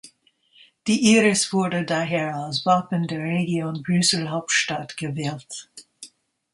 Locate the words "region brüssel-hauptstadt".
3.19-4.97